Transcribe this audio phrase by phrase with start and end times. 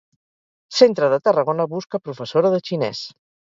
[0.77, 3.07] Centre de Tarragona busca professora de xinès.